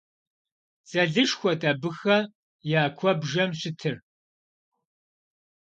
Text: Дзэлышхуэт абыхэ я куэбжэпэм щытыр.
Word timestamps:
Дзэлышхуэт 0.85 1.61
абыхэ 1.71 2.17
я 2.79 2.81
куэбжэпэм 2.97 3.51
щытыр. 3.59 3.95